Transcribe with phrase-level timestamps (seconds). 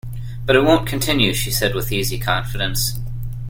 [0.47, 2.97] But it won't continue, she said with easy confidence.